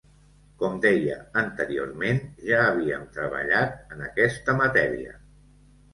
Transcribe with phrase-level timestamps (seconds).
[0.61, 5.19] Com deia, anteriorment ja havíem treballat en aquesta matèria.